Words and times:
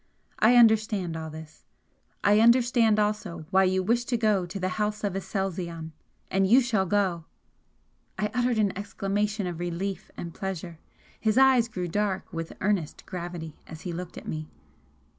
I 0.39 0.55
understand 0.55 1.15
all 1.15 1.29
this. 1.29 1.63
I 2.23 2.39
understand 2.39 2.97
also 2.97 3.45
why 3.51 3.65
you 3.65 3.83
wish 3.83 4.03
to 4.05 4.17
go 4.17 4.47
to 4.47 4.59
the 4.59 4.69
House 4.81 5.03
of 5.03 5.13
Aselzion, 5.15 5.91
and 6.31 6.47
you 6.47 6.59
shall 6.59 6.87
go" 6.87 7.25
I 8.17 8.31
uttered 8.33 8.57
an 8.57 8.75
exclamation 8.75 9.45
of 9.45 9.59
relief 9.59 10.09
and 10.17 10.33
pleasure. 10.33 10.79
His 11.19 11.37
eyes 11.37 11.67
grew 11.67 11.87
dark 11.87 12.33
with 12.33 12.51
earnest 12.61 13.05
gravity 13.05 13.57
as 13.67 13.81
he 13.81 13.93
looked 13.93 14.17
at 14.17 14.27
me. 14.27 14.49